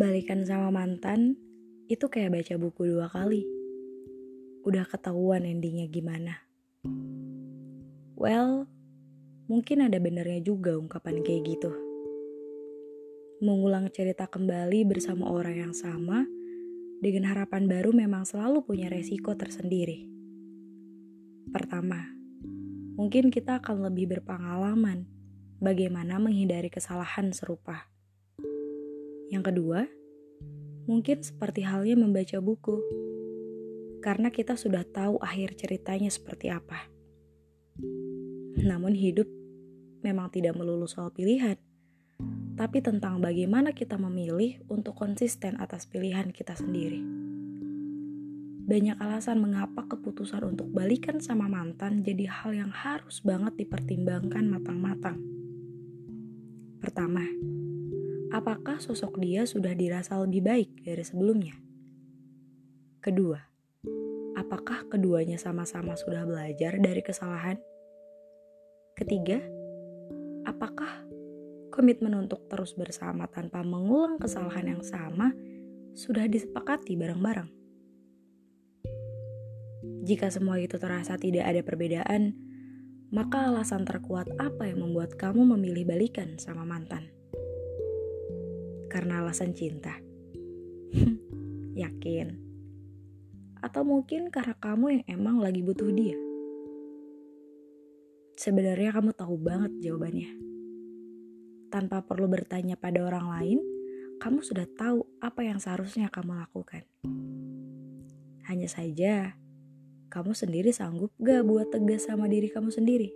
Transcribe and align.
Balikan 0.00 0.48
sama 0.48 0.72
mantan 0.72 1.36
itu 1.84 2.08
kayak 2.08 2.32
baca 2.32 2.56
buku 2.56 2.88
dua 2.88 3.12
kali. 3.12 3.44
Udah 4.64 4.88
ketahuan 4.88 5.44
endingnya 5.44 5.92
gimana. 5.92 6.40
Well, 8.16 8.64
mungkin 9.44 9.84
ada 9.84 10.00
benernya 10.00 10.40
juga 10.40 10.72
ungkapan 10.80 11.20
kayak 11.20 11.42
gitu. 11.52 11.68
Mengulang 13.44 13.92
cerita 13.92 14.24
kembali 14.24 14.88
bersama 14.88 15.28
orang 15.28 15.68
yang 15.68 15.74
sama 15.76 16.24
dengan 17.04 17.28
harapan 17.28 17.68
baru 17.68 17.92
memang 17.92 18.24
selalu 18.24 18.64
punya 18.64 18.88
resiko 18.88 19.36
tersendiri. 19.36 20.08
Pertama, 21.52 22.08
mungkin 22.96 23.28
kita 23.28 23.60
akan 23.60 23.92
lebih 23.92 24.16
berpengalaman 24.16 25.04
bagaimana 25.60 26.16
menghindari 26.16 26.72
kesalahan 26.72 27.36
serupa. 27.36 27.89
Yang 29.30 29.54
kedua, 29.54 29.86
mungkin 30.90 31.22
seperti 31.22 31.62
halnya 31.62 31.94
membaca 31.94 32.42
buku, 32.42 32.82
karena 34.02 34.34
kita 34.34 34.58
sudah 34.58 34.82
tahu 34.82 35.22
akhir 35.22 35.54
ceritanya 35.54 36.10
seperti 36.10 36.50
apa. 36.50 36.90
Namun, 38.60 38.92
hidup 38.98 39.30
memang 40.02 40.34
tidak 40.34 40.58
melulu 40.58 40.90
soal 40.90 41.14
pilihan, 41.14 41.54
tapi 42.58 42.82
tentang 42.82 43.22
bagaimana 43.22 43.70
kita 43.70 43.96
memilih 43.96 44.60
untuk 44.66 44.98
konsisten 44.98 45.56
atas 45.62 45.86
pilihan 45.86 46.34
kita 46.34 46.58
sendiri. 46.58 47.00
Banyak 48.70 49.02
alasan 49.02 49.42
mengapa 49.42 49.82
keputusan 49.88 50.46
untuk 50.46 50.70
balikan 50.70 51.18
sama 51.18 51.50
mantan 51.50 52.06
jadi 52.06 52.30
hal 52.30 52.54
yang 52.54 52.70
harus 52.70 53.18
banget 53.22 53.66
dipertimbangkan 53.66 54.46
matang-matang. 54.46 55.18
Pertama, 56.78 57.24
apakah 58.30 58.78
sosok 58.78 59.18
dia 59.18 59.42
sudah 59.42 59.74
dirasa 59.74 60.14
lebih 60.22 60.42
baik 60.46 60.70
dari 60.86 61.02
sebelumnya? 61.02 61.58
Kedua, 63.02 63.42
apakah 64.38 64.86
keduanya 64.86 65.34
sama-sama 65.34 65.98
sudah 65.98 66.22
belajar 66.22 66.78
dari 66.78 67.02
kesalahan? 67.02 67.58
Ketiga, 68.94 69.42
apakah 70.46 71.02
komitmen 71.74 72.14
untuk 72.14 72.46
terus 72.46 72.78
bersama 72.78 73.26
tanpa 73.26 73.66
mengulang 73.66 74.22
kesalahan 74.22 74.78
yang 74.78 74.82
sama 74.86 75.34
sudah 75.98 76.30
disepakati 76.30 76.94
bareng-bareng? 76.94 77.50
Jika 80.06 80.30
semua 80.30 80.62
itu 80.62 80.78
terasa 80.78 81.18
tidak 81.18 81.50
ada 81.50 81.60
perbedaan, 81.66 82.32
maka 83.10 83.50
alasan 83.50 83.82
terkuat 83.82 84.30
apa 84.38 84.70
yang 84.70 84.86
membuat 84.86 85.18
kamu 85.18 85.42
memilih 85.56 85.82
balikan 85.82 86.38
sama 86.38 86.62
mantan? 86.62 87.19
Karena 88.90 89.22
alasan 89.22 89.54
cinta? 89.54 89.94
Yakin? 91.82 92.34
Atau 93.62 93.86
mungkin 93.86 94.34
karena 94.34 94.58
kamu 94.58 94.86
yang 94.90 95.04
emang 95.06 95.36
lagi 95.38 95.62
butuh 95.62 95.88
dia? 95.94 96.18
Sebenarnya 98.34 98.90
kamu 98.90 99.14
tahu 99.14 99.36
banget 99.38 99.72
jawabannya. 99.84 100.30
Tanpa 101.70 102.02
perlu 102.02 102.26
bertanya 102.26 102.74
pada 102.74 103.06
orang 103.06 103.30
lain, 103.30 103.58
kamu 104.18 104.42
sudah 104.42 104.66
tahu 104.74 105.06
apa 105.22 105.46
yang 105.46 105.62
seharusnya 105.62 106.10
kamu 106.10 106.34
lakukan. 106.40 106.82
Hanya 108.50 108.66
saja, 108.66 109.38
kamu 110.10 110.34
sendiri 110.34 110.74
sanggup 110.74 111.14
gak 111.22 111.46
buat 111.46 111.70
tegas 111.70 112.10
sama 112.10 112.26
diri 112.26 112.50
kamu 112.50 112.74
sendiri? 112.74 113.14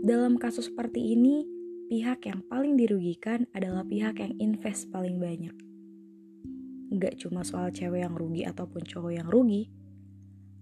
Dalam 0.00 0.40
kasus 0.40 0.72
seperti 0.72 1.12
ini, 1.12 1.57
pihak 1.88 2.28
yang 2.28 2.44
paling 2.44 2.76
dirugikan 2.76 3.48
adalah 3.56 3.80
pihak 3.80 4.20
yang 4.20 4.36
invest 4.36 4.92
paling 4.92 5.16
banyak. 5.16 5.56
Gak 7.00 7.16
cuma 7.24 7.40
soal 7.48 7.72
cewek 7.72 8.04
yang 8.04 8.12
rugi 8.12 8.44
ataupun 8.44 8.84
cowok 8.84 9.12
yang 9.16 9.28
rugi, 9.28 9.72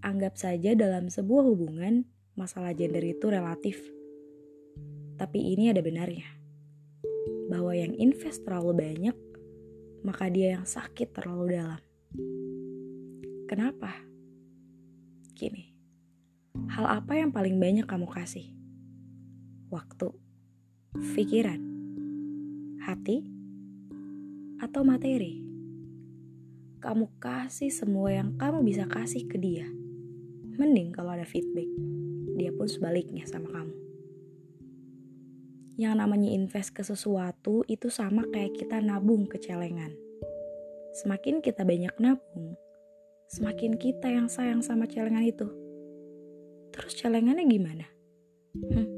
anggap 0.06 0.38
saja 0.38 0.78
dalam 0.78 1.10
sebuah 1.10 1.42
hubungan, 1.50 2.06
masalah 2.38 2.70
gender 2.78 3.02
itu 3.02 3.26
relatif. 3.26 3.82
Tapi 5.18 5.54
ini 5.58 5.74
ada 5.74 5.82
benarnya, 5.82 6.30
bahwa 7.50 7.74
yang 7.74 7.94
invest 7.98 8.46
terlalu 8.46 8.86
banyak, 8.86 9.16
maka 10.06 10.30
dia 10.30 10.54
yang 10.54 10.66
sakit 10.66 11.10
terlalu 11.10 11.58
dalam. 11.58 11.82
Kenapa? 13.50 13.90
Gini, 15.34 15.74
hal 16.70 16.86
apa 17.02 17.18
yang 17.18 17.34
paling 17.34 17.58
banyak 17.58 17.86
kamu 17.86 18.06
kasih? 18.06 18.46
Waktu 19.70 20.25
pikiran, 20.96 21.60
hati, 22.80 23.20
atau 24.56 24.80
materi. 24.80 25.44
Kamu 26.80 27.20
kasih 27.20 27.68
semua 27.68 28.16
yang 28.16 28.32
kamu 28.40 28.64
bisa 28.64 28.88
kasih 28.88 29.28
ke 29.28 29.36
dia. 29.36 29.68
Mending 30.56 30.96
kalau 30.96 31.12
ada 31.12 31.28
feedback, 31.28 31.68
dia 32.40 32.48
pun 32.48 32.64
sebaliknya 32.64 33.28
sama 33.28 33.52
kamu. 33.52 33.76
Yang 35.76 35.94
namanya 36.00 36.32
invest 36.32 36.72
ke 36.72 36.80
sesuatu 36.80 37.60
itu 37.68 37.92
sama 37.92 38.24
kayak 38.32 38.56
kita 38.56 38.80
nabung 38.80 39.28
ke 39.28 39.36
celengan. 39.36 39.92
Semakin 40.96 41.44
kita 41.44 41.68
banyak 41.68 41.92
nabung, 42.00 42.56
semakin 43.28 43.76
kita 43.76 44.08
yang 44.08 44.32
sayang 44.32 44.64
sama 44.64 44.88
celengan 44.88 45.28
itu. 45.28 45.44
Terus 46.72 46.96
celengannya 46.96 47.44
gimana? 47.44 47.84
Hmm, 48.56 48.95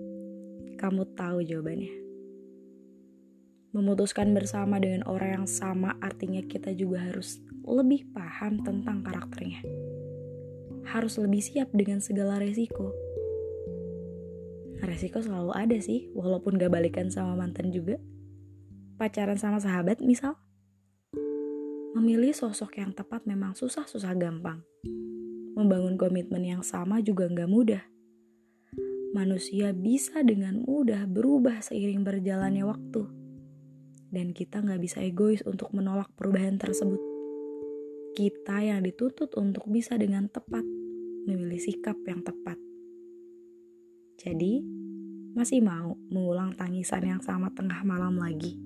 kamu 0.78 1.02
tahu 1.18 1.42
jawabannya. 1.42 1.90
Memutuskan 3.74 4.30
bersama 4.30 4.78
dengan 4.78 5.02
orang 5.10 5.42
yang 5.42 5.48
sama 5.50 5.98
artinya 5.98 6.40
kita 6.46 6.70
juga 6.72 7.02
harus 7.02 7.42
lebih 7.66 8.06
paham 8.14 8.62
tentang 8.62 9.02
karakternya. 9.02 9.60
Harus 10.88 11.18
lebih 11.18 11.42
siap 11.42 11.68
dengan 11.74 11.98
segala 12.00 12.38
resiko. 12.38 12.94
Resiko 14.78 15.20
selalu 15.20 15.52
ada 15.52 15.76
sih, 15.82 16.08
walaupun 16.14 16.56
gak 16.56 16.70
balikan 16.70 17.10
sama 17.10 17.34
mantan 17.34 17.74
juga. 17.74 17.98
Pacaran 18.96 19.36
sama 19.36 19.58
sahabat 19.58 19.98
misal. 20.00 20.38
Memilih 21.92 22.32
sosok 22.32 22.78
yang 22.78 22.94
tepat 22.94 23.26
memang 23.26 23.58
susah-susah 23.58 24.14
gampang. 24.14 24.62
Membangun 25.58 25.98
komitmen 25.98 26.46
yang 26.46 26.62
sama 26.62 27.02
juga 27.02 27.26
gak 27.26 27.50
mudah 27.50 27.82
manusia 29.12 29.72
bisa 29.72 30.20
dengan 30.20 30.60
mudah 30.64 31.08
berubah 31.08 31.64
seiring 31.64 32.04
berjalannya 32.04 32.64
waktu. 32.64 33.02
Dan 34.08 34.32
kita 34.32 34.64
nggak 34.64 34.80
bisa 34.80 35.04
egois 35.04 35.44
untuk 35.44 35.72
menolak 35.76 36.08
perubahan 36.16 36.56
tersebut. 36.56 37.00
Kita 38.16 38.64
yang 38.64 38.82
dituntut 38.82 39.36
untuk 39.36 39.68
bisa 39.68 39.94
dengan 40.00 40.26
tepat 40.32 40.64
memilih 41.28 41.60
sikap 41.60 41.96
yang 42.08 42.24
tepat. 42.24 42.56
Jadi, 44.18 44.64
masih 45.36 45.60
mau 45.60 45.94
mengulang 46.08 46.56
tangisan 46.56 47.04
yang 47.04 47.22
sama 47.22 47.52
tengah 47.52 47.84
malam 47.84 48.16
lagi? 48.16 48.56